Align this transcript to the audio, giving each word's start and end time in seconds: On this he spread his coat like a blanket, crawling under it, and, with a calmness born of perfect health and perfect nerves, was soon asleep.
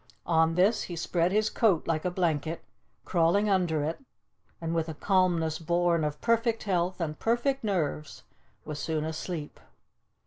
On 0.25 0.55
this 0.55 0.81
he 0.81 0.95
spread 0.95 1.31
his 1.31 1.51
coat 1.51 1.85
like 1.87 2.05
a 2.05 2.09
blanket, 2.09 2.63
crawling 3.05 3.51
under 3.51 3.83
it, 3.83 3.99
and, 4.59 4.73
with 4.73 4.89
a 4.89 4.95
calmness 4.95 5.59
born 5.59 6.03
of 6.03 6.19
perfect 6.21 6.63
health 6.63 6.99
and 6.99 7.19
perfect 7.19 7.63
nerves, 7.63 8.23
was 8.65 8.79
soon 8.79 9.03
asleep. 9.05 9.59